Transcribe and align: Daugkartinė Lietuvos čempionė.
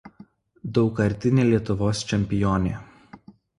Daugkartinė 0.77 1.45
Lietuvos 1.51 2.03
čempionė. 2.15 2.75